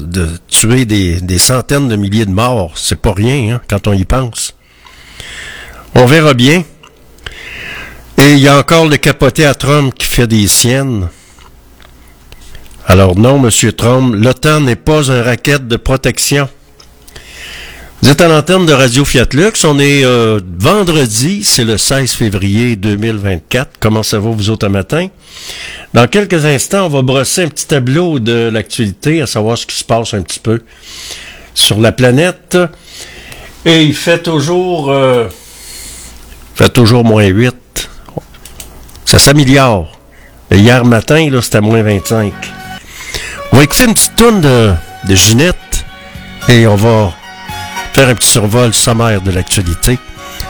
tuer 0.47 0.85
des, 0.85 1.21
des 1.21 1.37
centaines 1.37 1.87
de 1.87 1.95
milliers 1.95 2.25
de 2.25 2.31
morts, 2.31 2.73
c'est 2.75 2.99
pas 2.99 3.13
rien 3.13 3.55
hein, 3.55 3.61
quand 3.69 3.87
on 3.87 3.93
y 3.93 4.05
pense. 4.05 4.53
On 5.95 6.05
verra 6.05 6.33
bien. 6.33 6.63
Et 8.17 8.33
il 8.33 8.39
y 8.39 8.47
a 8.47 8.57
encore 8.57 8.87
le 8.87 8.97
capoté 8.97 9.45
à 9.45 9.53
Trump 9.53 9.93
qui 9.93 10.07
fait 10.07 10.27
des 10.27 10.47
siennes. 10.47 11.09
Alors 12.85 13.17
non, 13.17 13.37
Monsieur 13.37 13.73
Trump, 13.73 14.15
l'OTAN 14.15 14.61
n'est 14.61 14.75
pas 14.75 15.11
un 15.11 15.21
racket 15.21 15.67
de 15.67 15.75
protection. 15.75 16.49
Vous 18.03 18.11
êtes 18.11 18.21
à 18.21 18.27
l'antenne 18.27 18.67
de 18.67 18.73
Radio 18.73 19.03
Fiat 19.03 19.25
Lux. 19.33 19.65
On 19.65 19.79
est 19.79 20.05
euh, 20.05 20.39
vendredi, 20.59 21.43
c'est 21.43 21.63
le 21.63 21.77
16 21.77 22.11
février 22.11 22.75
2024. 22.75 23.71
Comment 23.79 24.03
ça 24.03 24.19
va 24.19 24.29
vous 24.29 24.51
autres 24.51 24.67
un 24.67 24.69
matin? 24.69 25.07
Dans 25.95 26.07
quelques 26.07 26.45
instants, 26.45 26.85
on 26.85 26.89
va 26.89 27.01
brosser 27.01 27.45
un 27.45 27.47
petit 27.47 27.65
tableau 27.65 28.19
de 28.19 28.49
l'actualité, 28.53 29.23
à 29.23 29.25
savoir 29.25 29.57
ce 29.57 29.65
qui 29.65 29.75
se 29.75 29.83
passe 29.83 30.13
un 30.13 30.21
petit 30.21 30.39
peu 30.39 30.61
sur 31.55 31.79
la 31.79 31.91
planète. 31.91 32.55
Et 33.65 33.81
il 33.81 33.95
fait 33.95 34.21
toujours, 34.21 34.91
euh, 34.91 35.27
fait 36.53 36.69
toujours 36.69 37.03
moins 37.03 37.25
8. 37.25 37.89
Ça 39.05 39.17
s'améliore. 39.17 39.99
Hier 40.51 40.85
matin, 40.85 41.31
là, 41.31 41.41
c'était 41.41 41.61
moins 41.61 41.81
25. 41.81 42.31
On 43.51 43.57
va 43.57 43.63
écouter 43.63 43.85
une 43.85 43.95
petite 43.95 44.15
tourne 44.15 44.39
de, 44.39 44.71
de 45.07 45.15
Ginette 45.15 45.83
et 46.47 46.67
on 46.67 46.75
va 46.75 47.11
faire 47.97 48.09
un 48.09 48.13
petit 48.13 48.29
survol 48.29 48.75
sommaire 48.75 49.21
de 49.21 49.31
l'actualité. 49.31 49.97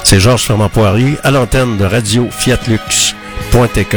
C'est 0.04 0.20
Georges 0.20 0.44
Fernand 0.44 0.68
Poirier 0.68 1.18
à 1.24 1.32
l'antenne 1.32 1.78
de 1.78 1.86
Radio 1.86 2.28
Fiatlux.tk. 2.30 3.96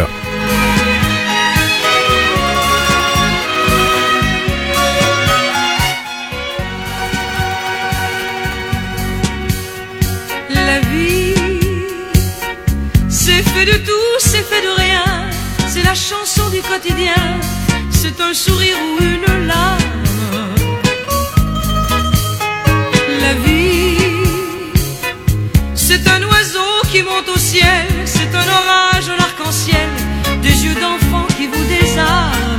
La 10.54 10.78
vie, 10.92 11.34
c'est 13.08 13.42
fait 13.42 13.64
de 13.64 13.78
tout, 13.84 14.12
c'est 14.20 14.44
fait 14.44 14.62
de 14.62 14.80
rien. 14.80 15.02
C'est 15.66 15.82
la 15.82 15.96
chanson 15.96 16.48
du 16.50 16.60
quotidien. 16.60 17.40
C'est 17.90 18.20
un 18.20 18.32
sourire 18.32 18.76
ou 18.78 19.02
une 19.02 19.46
larme. 19.48 20.09
La 23.20 23.34
vie, 23.34 23.98
c'est 25.74 26.06
un 26.08 26.22
oiseau 26.22 26.72
qui 26.90 27.02
monte 27.02 27.28
au 27.34 27.38
ciel. 27.38 27.86
C'est 28.06 28.34
un 28.34 28.48
orage, 28.60 29.08
un 29.08 29.22
arc-en-ciel. 29.22 29.88
Des 30.42 30.64
yeux 30.64 30.74
d'enfant 30.74 31.26
qui 31.36 31.46
vous 31.46 31.64
désarment. 31.64 32.49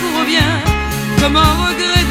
Vous 0.00 0.18
revient 0.20 0.52
comme 1.20 1.36
un 1.36 1.52
regret 1.66 2.07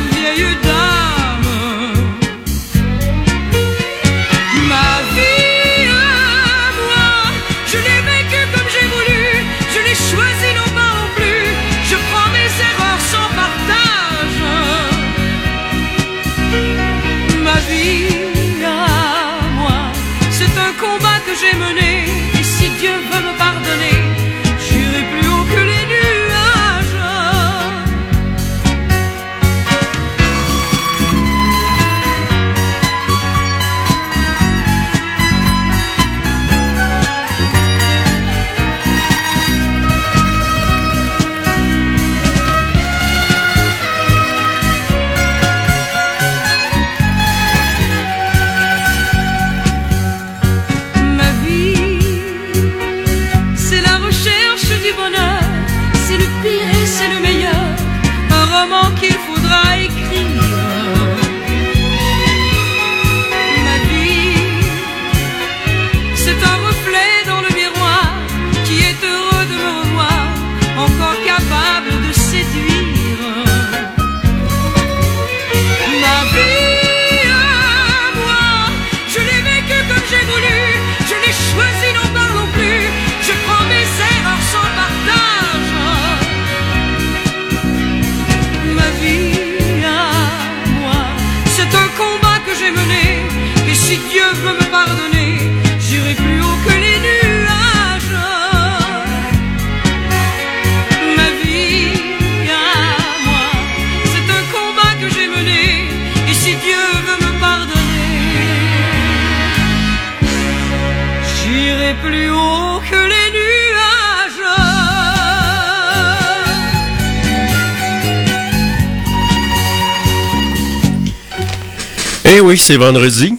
oui, 122.48 122.58
c'est 122.58 122.78
vendredi. 122.78 123.34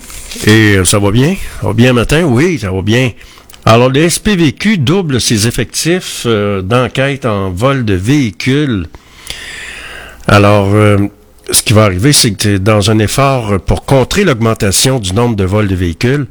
Et 0.46 0.76
euh, 0.76 0.84
ça 0.84 0.98
va 0.98 1.10
bien? 1.10 1.34
Ça 1.62 1.72
bien 1.72 1.94
matin? 1.94 2.24
Oui, 2.24 2.58
ça 2.58 2.70
va 2.70 2.82
bien. 2.82 3.12
Alors, 3.64 3.88
le 3.88 4.06
SPVQ 4.06 4.76
double 4.76 5.18
ses 5.18 5.46
effectifs 5.48 6.24
euh, 6.26 6.60
d'enquête 6.60 7.24
en 7.24 7.48
vol 7.48 7.86
de 7.86 7.94
véhicules. 7.94 8.86
Alors, 10.26 10.74
euh, 10.74 10.98
ce 11.50 11.62
qui 11.62 11.72
va 11.72 11.84
arriver, 11.84 12.12
c'est 12.12 12.32
que 12.32 12.58
dans 12.58 12.90
un 12.90 12.98
effort 12.98 13.58
pour 13.60 13.86
contrer 13.86 14.24
l'augmentation 14.24 14.98
du 14.98 15.14
nombre 15.14 15.36
de 15.36 15.44
vols 15.44 15.68
de 15.68 15.74
véhicules, 15.74 16.26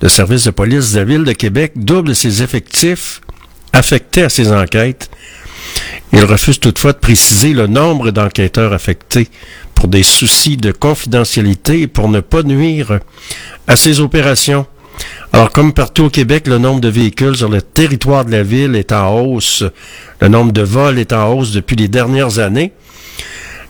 le 0.00 0.08
service 0.08 0.44
de 0.44 0.52
police 0.52 0.92
de 0.92 0.98
la 1.00 1.04
Ville 1.04 1.24
de 1.24 1.32
Québec 1.32 1.72
double 1.74 2.14
ses 2.14 2.44
effectifs 2.44 3.22
affectés 3.72 4.22
à 4.22 4.28
ces 4.28 4.52
enquêtes. 4.52 5.10
Il 6.12 6.24
refuse 6.24 6.60
toutefois 6.60 6.92
de 6.92 6.98
préciser 6.98 7.52
le 7.54 7.66
nombre 7.66 8.10
d'enquêteurs 8.10 8.72
affectés 8.72 9.28
pour 9.74 9.88
des 9.88 10.02
soucis 10.04 10.56
de 10.56 10.70
confidentialité 10.70 11.82
et 11.82 11.86
pour 11.88 12.08
ne 12.08 12.20
pas 12.20 12.42
nuire 12.42 13.00
à 13.66 13.76
ces 13.76 14.00
opérations. 14.00 14.66
Alors, 15.32 15.50
comme 15.50 15.72
partout 15.72 16.04
au 16.04 16.10
Québec, 16.10 16.46
le 16.46 16.58
nombre 16.58 16.80
de 16.80 16.88
véhicules 16.88 17.36
sur 17.36 17.48
le 17.48 17.60
territoire 17.60 18.24
de 18.24 18.30
la 18.30 18.44
ville 18.44 18.76
est 18.76 18.92
en 18.92 19.18
hausse. 19.18 19.64
Le 20.20 20.28
nombre 20.28 20.52
de 20.52 20.62
vols 20.62 21.00
est 21.00 21.12
en 21.12 21.32
hausse 21.32 21.50
depuis 21.50 21.74
les 21.74 21.88
dernières 21.88 22.38
années. 22.38 22.72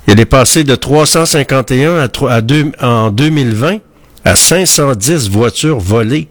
Il 0.06 0.20
est 0.20 0.26
passé 0.26 0.64
de 0.64 0.74
351 0.74 1.96
à, 1.98 2.08
tro- 2.08 2.28
à 2.28 2.42
deux- 2.42 2.72
en 2.82 3.10
2020 3.10 3.78
à 4.26 4.36
510 4.36 5.30
voitures 5.30 5.78
volées 5.80 6.28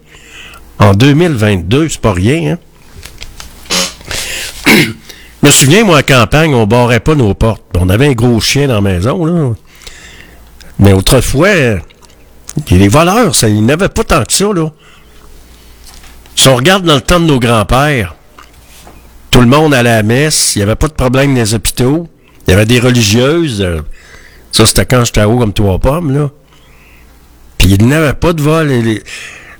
en 0.78 0.94
2022. 0.94 1.88
C'est 1.88 2.00
pas 2.00 2.12
rien, 2.12 2.52
hein? 2.52 2.58
Me 5.44 5.50
souviens, 5.50 5.84
moi, 5.84 5.98
à 5.98 6.02
campagne, 6.02 6.54
on 6.54 6.66
barrait 6.66 7.00
pas 7.00 7.14
nos 7.14 7.34
portes. 7.34 7.62
On 7.78 7.90
avait 7.90 8.08
un 8.08 8.12
gros 8.12 8.40
chien 8.40 8.66
dans 8.66 8.76
la 8.76 8.80
maison, 8.80 9.26
là. 9.26 9.52
Mais 10.78 10.94
autrefois, 10.94 11.50
les 12.70 12.88
voleurs, 12.88 13.34
ça, 13.34 13.50
il 13.50 13.62
n'y 13.62 13.70
avait 13.70 13.90
pas 13.90 14.04
tant 14.04 14.24
que 14.24 14.32
ça, 14.32 14.46
là. 14.54 14.70
Si 16.34 16.48
on 16.48 16.56
regarde 16.56 16.84
dans 16.86 16.94
le 16.94 17.02
temps 17.02 17.20
de 17.20 17.26
nos 17.26 17.38
grands-pères, 17.38 18.14
tout 19.30 19.42
le 19.42 19.46
monde 19.46 19.74
allait 19.74 19.90
à 19.90 19.96
la 19.96 20.02
messe, 20.02 20.56
il 20.56 20.60
n'y 20.60 20.62
avait 20.62 20.76
pas 20.76 20.88
de 20.88 20.94
problème 20.94 21.34
dans 21.34 21.40
les 21.40 21.52
hôpitaux, 21.52 22.08
il 22.46 22.50
y 22.50 22.54
avait 22.54 22.64
des 22.64 22.80
religieuses, 22.80 23.60
euh, 23.60 23.82
ça 24.50 24.64
c'était 24.64 24.86
quand 24.86 25.04
j'étais 25.04 25.24
haut 25.24 25.38
comme 25.38 25.52
trois 25.52 25.78
pommes. 25.78 26.30
Puis 27.58 27.68
il 27.68 27.86
n'y 27.86 27.92
avait 27.92 28.14
pas 28.14 28.32
de 28.32 28.40
vol. 28.40 28.72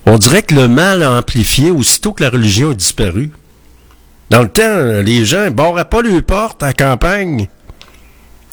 On 0.06 0.16
dirait 0.16 0.42
que 0.42 0.54
le 0.54 0.66
mal 0.66 1.02
a 1.02 1.12
amplifié 1.12 1.70
aussitôt 1.70 2.14
que 2.14 2.22
la 2.22 2.30
religion 2.30 2.70
a 2.70 2.74
disparu. 2.74 3.32
Dans 4.30 4.42
le 4.42 4.48
temps, 4.48 5.02
les 5.02 5.24
gens 5.24 5.44
ne 5.44 5.50
barraient 5.50 5.84
pas 5.84 6.02
les 6.02 6.22
portes 6.22 6.62
à 6.62 6.72
campagne. 6.72 7.48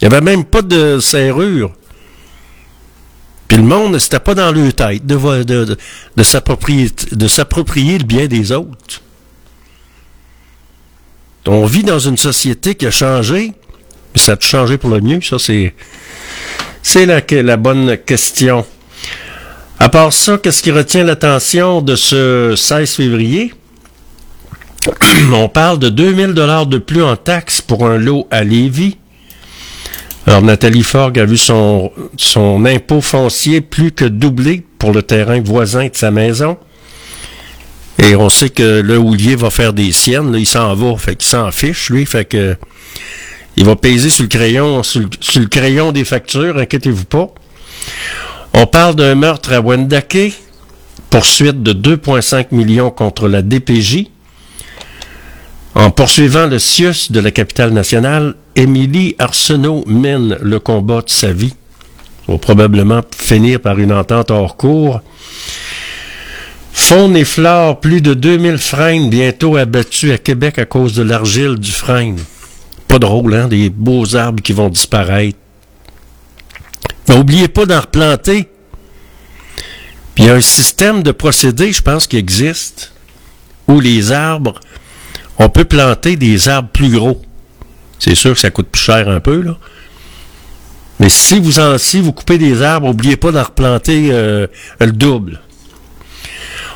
Il 0.02 0.08
n'y 0.08 0.14
avait 0.14 0.24
même 0.24 0.44
pas 0.44 0.62
de 0.62 1.00
serrure. 1.00 1.72
Puis 3.48 3.58
le 3.58 3.64
monde, 3.64 4.00
c'était 4.00 4.20
pas 4.20 4.34
dans 4.34 4.52
leur 4.52 4.74
tête 4.74 5.06
de, 5.06 6.24
s'approprier, 6.24 6.88
le 7.98 8.06
bien 8.06 8.28
des 8.28 8.52
autres. 8.52 9.02
On 11.48 11.66
vit 11.66 11.84
dans 11.84 12.00
une 12.00 12.18
société 12.18 12.76
qui 12.76 12.86
a 12.86 12.92
changé, 12.92 13.54
mais 14.14 14.20
ça 14.20 14.34
a 14.34 14.40
changé 14.40 14.78
pour 14.78 14.90
le 14.90 15.02
mieux, 15.02 15.22
ça 15.22 15.38
c'est, 15.38 15.74
c'est 16.82 17.06
la, 17.06 17.22
la 17.30 17.58
bonne 17.58 17.98
question. 17.98 18.66
À 19.80 19.90
part 19.90 20.14
ça, 20.14 20.38
qu'est-ce 20.38 20.64
qui 20.64 20.72
retient 20.72 21.04
l'attention 21.04 21.82
de 21.82 21.96
ce 21.96 22.54
16 22.56 22.96
février? 22.96 23.54
On 25.34 25.48
parle 25.48 25.80
de 25.80 25.90
2000 25.90 26.34
dollars 26.34 26.66
de 26.66 26.78
plus 26.78 27.04
en 27.04 27.16
taxes 27.16 27.62
pour 27.62 27.86
un 27.86 27.98
lot 27.98 28.28
à 28.32 28.44
Lévis. 28.44 28.98
Alors, 30.28 30.42
Nathalie 30.42 30.84
Forgue 30.84 31.20
a 31.20 31.26
vu 31.26 31.38
son, 31.38 31.92
impôt 32.66 33.02
foncier 33.02 33.62
plus 33.62 33.92
que 33.92 34.06
doubler 34.06 34.64
pour 34.78 34.92
le 34.92 35.02
terrain 35.02 35.42
voisin 35.42 35.88
de 35.88 35.96
sa 35.96 36.12
maison. 36.12 36.58
Et 38.00 38.16
on 38.16 38.30
sait 38.30 38.50
que 38.50 38.82
le 38.82 38.98
houlier 38.98 39.36
va 39.36 39.50
faire 39.50 39.74
des 39.74 39.92
siennes, 39.92 40.36
il 40.38 40.46
s'en 40.48 40.74
va, 40.74 40.98
fait 40.98 41.16
qu'il 41.16 41.30
s'en 41.30 41.52
fiche, 41.52 41.90
lui, 41.90 42.06
fait 42.06 42.26
que 42.26 42.56
il 43.58 43.66
va 43.66 43.76
peser 43.76 44.10
sur 44.10 44.24
le 44.24 44.30
crayon, 44.30 44.82
sur 44.82 45.02
le, 45.02 45.10
sur 45.20 45.42
le 45.42 45.48
crayon 45.48 45.92
des 45.92 46.06
factures, 46.06 46.58
inquiétez-vous 46.58 47.06
pas. 47.06 47.28
On 48.54 48.66
parle 48.66 48.96
d'un 48.96 49.16
meurtre 49.16 49.54
à 49.54 49.60
Wendake, 49.60 50.34
poursuite 51.10 51.62
de 51.62 51.74
2,5 51.74 52.48
millions 52.52 52.90
contre 52.90 53.28
la 53.28 53.42
DPJ. 53.42 54.06
En 55.74 55.90
poursuivant 55.90 56.48
le 56.48 56.60
CIUS 56.60 57.12
de 57.12 57.20
la 57.20 57.32
capitale 57.32 57.72
nationale, 57.72 58.36
Émilie 58.56 59.16
Arsenault 59.20 59.86
mène 59.88 60.38
le 60.42 60.60
combat 60.60 61.02
de 61.02 61.10
sa 61.10 61.32
vie. 61.32 61.54
Il 62.28 62.34
va 62.34 62.38
probablement 62.38 63.02
finir 63.16 63.62
par 63.62 63.80
une 63.80 63.94
entente 63.94 64.32
hors 64.32 64.58
cours. 64.58 65.02
Faune 66.74 67.16
et 67.16 67.26
flore, 67.26 67.80
plus 67.80 68.02
de 68.02 68.14
2000 68.14 68.58
frênes 68.58 69.10
bientôt 69.10 69.56
abattus 69.56 70.12
à 70.12 70.18
Québec 70.18 70.60
à 70.60 70.66
cause 70.66 70.94
de 70.94 71.04
l'argile 71.04 71.56
du 71.56 71.72
frêne. 71.72 72.20
Pas 72.88 73.00
drôle, 73.00 73.34
hein? 73.34 73.48
Des 73.48 73.70
beaux 73.70 74.16
arbres 74.16 74.44
qui 74.44 74.52
vont 74.52 74.70
disparaître. 74.70 75.38
Mais 77.08 77.18
oubliez 77.18 77.48
pas 77.48 77.66
d'en 77.66 77.80
replanter. 77.80 78.50
Puis 80.16 80.26
il 80.26 80.28
y 80.28 80.30
a 80.30 80.36
un 80.36 80.42
système 80.42 81.02
de 81.02 81.12
procédé, 81.12 81.72
je 81.72 81.82
pense, 81.82 82.08
qui 82.08 82.18
existe, 82.18 82.92
où 83.68 83.80
les 83.80 84.12
arbres, 84.12 84.60
on 85.38 85.50
peut 85.50 85.66
planter 85.66 86.16
des 86.16 86.50
arbres 86.50 86.70
plus 86.70 86.90
gros. 86.90 87.22
C'est 88.00 88.16
sûr 88.16 88.34
que 88.34 88.40
ça 88.40 88.50
coûte 88.50 88.68
plus 88.68 88.82
cher 88.82 89.08
un 89.10 89.20
peu, 89.20 89.42
là. 89.42 89.58
Mais 91.00 91.10
si 91.10 91.40
vous 91.40 91.60
en, 91.60 91.80
si 91.80 92.00
vous 92.00 92.12
coupez 92.12 92.38
des 92.38 92.62
arbres, 92.62 92.88
n'oubliez 92.88 93.18
pas 93.18 93.32
d'en 93.32 93.44
replanter 93.44 94.10
euh, 94.12 94.46
le 94.80 94.92
double. 94.92 95.40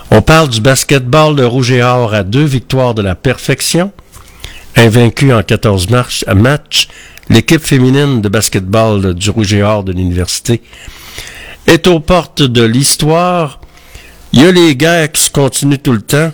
On 0.10 0.22
parle 0.22 0.50
du 0.50 0.62
basketball 0.62 1.36
de 1.36 1.44
Rouge 1.44 1.72
et 1.72 1.84
Or 1.84 2.14
à 2.14 2.24
deux 2.24 2.44
victoires 2.44 2.96
de 2.96 3.04
la 3.04 3.14
perfection. 3.14 3.92
Invaincu 4.76 5.32
en 5.32 5.44
14 5.44 5.90
matchs, 5.90 6.26
matchs, 6.36 6.88
l'équipe 7.30 7.62
féminine 7.62 8.22
de 8.22 8.30
basketball 8.30 9.14
du 9.14 9.30
Rouge 9.30 9.54
et 9.54 9.62
Or 9.62 9.84
de 9.84 9.92
l'université 9.92 10.62
est 11.68 11.88
aux 11.88 12.00
portes 12.00 12.42
de 12.42 12.64
l'histoire. 12.64 13.60
Il 14.34 14.42
y 14.42 14.46
a 14.46 14.52
les 14.52 14.76
guerres 14.76 15.12
qui 15.12 15.22
se 15.22 15.30
continuent 15.30 15.78
tout 15.78 15.94
le 15.94 16.02
temps. 16.02 16.32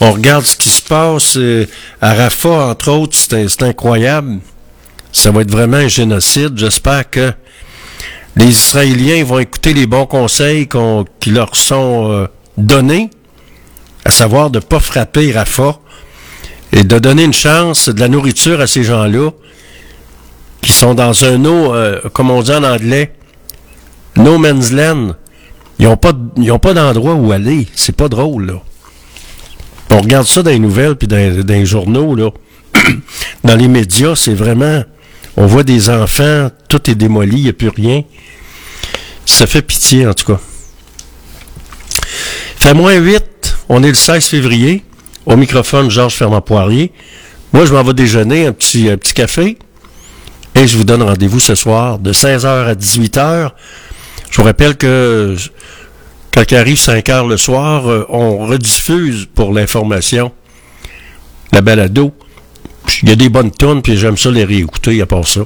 On 0.00 0.12
regarde 0.12 0.44
ce 0.44 0.56
qui 0.56 0.70
se 0.70 0.82
passe 0.82 1.36
euh, 1.36 1.66
à 2.00 2.14
Rafah, 2.14 2.68
entre 2.70 2.90
autres, 2.90 3.16
c'est 3.16 3.62
incroyable. 3.62 4.38
Ça 5.12 5.30
va 5.30 5.42
être 5.42 5.50
vraiment 5.50 5.76
un 5.76 5.88
génocide. 5.88 6.58
J'espère 6.58 7.08
que 7.08 7.32
les 8.36 8.46
Israéliens 8.46 9.24
vont 9.24 9.38
écouter 9.38 9.72
les 9.72 9.86
bons 9.86 10.06
conseils 10.06 10.68
qui 11.20 11.30
leur 11.30 11.54
sont 11.54 12.10
euh, 12.10 12.26
donnés, 12.56 13.10
à 14.04 14.10
savoir 14.10 14.50
de 14.50 14.58
ne 14.58 14.64
pas 14.64 14.80
frapper 14.80 15.30
Rafah 15.32 15.78
et 16.72 16.82
de 16.82 16.98
donner 16.98 17.22
une 17.22 17.32
chance, 17.32 17.88
de 17.88 18.00
la 18.00 18.08
nourriture 18.08 18.60
à 18.60 18.66
ces 18.66 18.82
gens-là 18.82 19.30
qui 20.60 20.72
sont 20.72 20.94
dans 20.94 21.24
un 21.24 21.44
eau, 21.44 21.74
euh, 21.74 22.00
comme 22.12 22.30
on 22.30 22.42
dit 22.42 22.52
en 22.52 22.64
anglais, 22.64 23.14
no 24.16 24.38
man's 24.38 24.72
land. 24.72 25.10
Ils 25.78 25.86
n'ont 25.86 25.96
pas, 25.96 26.12
pas 26.12 26.74
d'endroit 26.74 27.14
où 27.14 27.32
aller. 27.32 27.68
C'est 27.74 27.96
pas 27.96 28.08
drôle, 28.08 28.46
là. 28.46 28.62
On 29.94 30.00
regarde 30.00 30.26
ça 30.26 30.42
dans 30.42 30.50
les 30.50 30.58
nouvelles 30.58 30.96
puis 30.96 31.06
dans, 31.06 31.44
les 31.46 31.66
journaux, 31.66 32.16
là. 32.16 32.30
dans 33.44 33.54
les 33.54 33.68
médias, 33.68 34.16
c'est 34.16 34.34
vraiment... 34.34 34.82
On 35.36 35.46
voit 35.46 35.62
des 35.62 35.88
enfants, 35.88 36.50
tout 36.68 36.90
est 36.90 36.96
démoli, 36.96 37.36
il 37.36 37.42
n'y 37.44 37.48
a 37.48 37.52
plus 37.52 37.68
rien. 37.68 38.02
Ça 39.24 39.46
fait 39.46 39.62
pitié, 39.62 40.04
en 40.04 40.12
tout 40.12 40.32
cas. 40.32 40.40
Fait 42.58 42.74
moins 42.74 42.94
8, 42.94 43.22
on 43.68 43.84
est 43.84 43.88
le 43.88 43.94
16 43.94 44.24
février. 44.24 44.82
Au 45.26 45.36
microphone, 45.36 45.90
Georges 45.90 46.16
Fernand-Poirier. 46.16 46.92
Moi, 47.52 47.64
je 47.64 47.72
m'en 47.72 47.84
vais 47.84 47.94
déjeuner, 47.94 48.46
un 48.46 48.52
petit, 48.52 48.90
un 48.90 48.96
petit 48.96 49.14
café. 49.14 49.58
Et 50.56 50.66
je 50.66 50.76
vous 50.76 50.84
donne 50.84 51.04
rendez-vous 51.04 51.40
ce 51.40 51.54
soir 51.54 52.00
de 52.00 52.12
16h 52.12 52.46
à 52.46 52.74
18h. 52.74 53.50
Je 54.28 54.36
vous 54.38 54.44
rappelle 54.44 54.76
que 54.76 55.36
quand 56.34 56.50
il 56.50 56.56
arrive 56.56 56.78
5 56.78 57.08
heures 57.10 57.26
le 57.26 57.36
soir, 57.36 57.88
euh, 57.88 58.04
on 58.08 58.38
rediffuse 58.46 59.28
pour 59.32 59.52
l'information 59.52 60.32
la 61.52 61.60
balado. 61.60 62.12
Il 63.02 63.08
y 63.08 63.12
a 63.12 63.16
des 63.16 63.28
bonnes 63.28 63.52
tonnes, 63.52 63.80
puis 63.80 63.96
j'aime 63.96 64.16
ça 64.16 64.30
les 64.30 64.44
réécouter, 64.44 65.00
à 65.00 65.06
part 65.06 65.26
ça. 65.28 65.42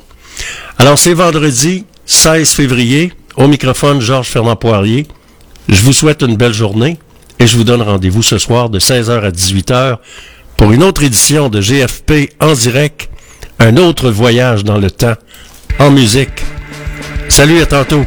Alors, 0.78 0.98
c'est 0.98 1.12
vendredi 1.12 1.84
16 2.06 2.48
février. 2.50 3.12
Au 3.36 3.46
microphone, 3.46 4.00
Georges-Fernand 4.00 4.56
Poirier. 4.56 5.06
Je 5.68 5.82
vous 5.82 5.92
souhaite 5.92 6.22
une 6.22 6.36
belle 6.36 6.54
journée 6.54 6.96
et 7.38 7.46
je 7.46 7.56
vous 7.56 7.64
donne 7.64 7.82
rendez-vous 7.82 8.22
ce 8.22 8.38
soir 8.38 8.70
de 8.70 8.80
16h 8.80 9.22
à 9.22 9.30
18h 9.30 9.98
pour 10.56 10.72
une 10.72 10.82
autre 10.82 11.02
édition 11.02 11.50
de 11.50 11.60
GFP 11.60 12.32
en 12.40 12.54
direct, 12.54 13.10
un 13.58 13.76
autre 13.76 14.10
voyage 14.10 14.64
dans 14.64 14.78
le 14.78 14.90
temps, 14.90 15.14
en 15.78 15.90
musique. 15.90 16.42
Salut, 17.28 17.60
à 17.60 17.66
tantôt. 17.66 18.04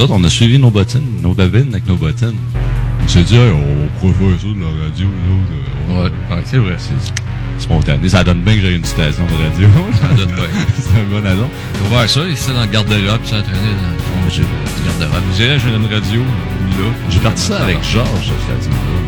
nous 0.00 0.04
autres, 0.06 0.14
on 0.16 0.24
a 0.24 0.30
suivi 0.30 0.58
nos 0.58 0.70
bottines, 0.70 1.20
nos 1.20 1.34
babines 1.34 1.68
avec 1.72 1.86
nos 1.86 1.96
bottines. 1.96 2.32
On 3.04 3.06
s'est 3.06 3.22
dit, 3.22 3.36
hey, 3.36 3.50
on 3.52 4.00
pourrait 4.00 4.14
faire 4.14 4.40
ça 4.40 4.46
de 4.46 4.60
la 4.60 4.84
radio, 4.84 5.06
nous 5.06 5.34
autres. 5.36 5.52
Euh, 5.90 6.04
ouais, 6.04 6.36
ouais 6.36 6.42
c'est 6.46 6.56
vrai, 6.56 6.76
c'est 6.78 7.62
spontané. 7.62 8.08
Ça 8.08 8.24
donne 8.24 8.40
bien 8.40 8.54
que 8.54 8.62
j'ai 8.62 8.76
une 8.76 8.84
station 8.86 9.24
de 9.26 9.44
radio. 9.44 9.68
ça 10.00 10.14
donne 10.14 10.34
bien. 10.34 10.44
c'est 10.78 10.98
un 10.98 11.04
bon 11.04 11.26
annonce. 11.26 11.50
On 11.84 11.94
va 11.94 12.08
ça, 12.08 12.26
ici 12.26 12.48
dans 12.50 12.62
le 12.62 12.66
garde-robe, 12.68 13.20
j'ai 13.26 13.36
entraîné 13.36 13.42
dans 13.42 13.92
le 13.92 13.98
fond. 13.98 14.30
J'ai 14.30 14.40
le 14.40 14.98
garde-robe. 15.00 15.22
J'ai 15.36 15.52
une 15.68 15.94
radio, 15.94 16.20
là. 16.22 16.94
J'ai 17.10 17.20
parti 17.20 17.42
ça 17.42 17.58
avec 17.62 17.82
Georges, 17.82 18.08
cette 18.24 18.62
station-là. 18.62 18.99